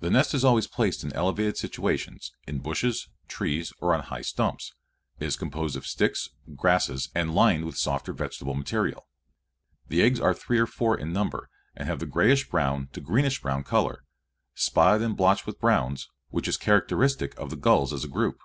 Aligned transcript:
The 0.00 0.10
nest 0.10 0.34
is 0.34 0.44
always 0.44 0.66
placed 0.66 1.02
in 1.02 1.14
elevated 1.14 1.56
situations, 1.56 2.30
in 2.46 2.58
bushes, 2.58 3.08
trees, 3.26 3.72
or 3.80 3.94
on 3.94 4.02
high 4.02 4.20
stumps, 4.20 4.74
and 5.18 5.26
is 5.26 5.34
composed 5.36 5.76
of 5.76 5.86
sticks, 5.86 6.28
grasses, 6.56 7.08
and 7.14 7.34
lined 7.34 7.64
with 7.64 7.78
softer 7.78 8.12
vegetable 8.12 8.52
material. 8.54 9.08
The 9.88 10.02
eggs 10.02 10.20
are 10.20 10.34
three 10.34 10.58
or 10.58 10.66
four 10.66 10.94
in 10.98 11.14
number 11.14 11.48
and 11.74 11.88
have 11.88 12.00
the 12.00 12.06
grayish 12.06 12.50
brown 12.50 12.88
to 12.92 13.00
greenish 13.00 13.40
brown 13.40 13.64
color, 13.64 14.04
spotted 14.54 15.02
and 15.02 15.16
blotched 15.16 15.46
with 15.46 15.58
browns, 15.58 16.10
which 16.28 16.46
is 16.46 16.58
characteristic 16.58 17.34
of 17.40 17.48
the 17.48 17.56
gulls 17.56 17.94
as 17.94 18.04
a 18.04 18.08
group. 18.08 18.40